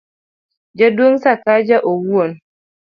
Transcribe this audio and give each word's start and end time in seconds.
jaduong' 0.77 1.21
Sakaja 1.23 1.77
owuon 1.91 2.31